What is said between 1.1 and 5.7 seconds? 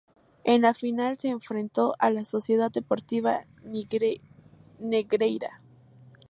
se enfrentó a la Sociedad Deportiva Negreira.